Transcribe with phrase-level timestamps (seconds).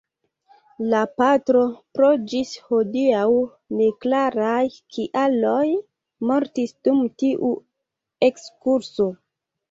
[0.91, 1.59] La patro
[1.97, 3.25] pro ĝis hodiaŭ
[3.81, 4.61] neklaraj
[4.95, 5.67] kialoj
[6.31, 7.51] mortis dum tiu
[8.29, 9.07] ekskurso.